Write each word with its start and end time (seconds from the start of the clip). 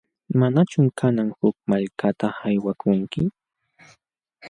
¿Manachum 0.39 0.85
kanan 0.99 1.29
huk 1.39 1.55
malkata 1.69 2.27
aywakunki? 2.47 3.21